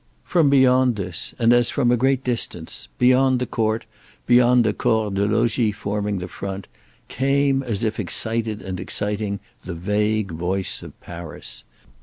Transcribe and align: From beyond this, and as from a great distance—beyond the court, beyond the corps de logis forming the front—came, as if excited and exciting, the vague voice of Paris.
From 0.23 0.49
beyond 0.49 0.95
this, 0.95 1.35
and 1.37 1.53
as 1.53 1.69
from 1.69 1.91
a 1.91 1.95
great 1.95 2.23
distance—beyond 2.23 3.37
the 3.37 3.45
court, 3.45 3.85
beyond 4.25 4.63
the 4.63 4.73
corps 4.73 5.11
de 5.11 5.27
logis 5.27 5.75
forming 5.75 6.17
the 6.17 6.27
front—came, 6.27 7.61
as 7.61 7.83
if 7.83 7.99
excited 7.99 8.63
and 8.63 8.79
exciting, 8.79 9.39
the 9.63 9.75
vague 9.75 10.31
voice 10.31 10.81
of 10.81 10.99
Paris. 11.01 11.63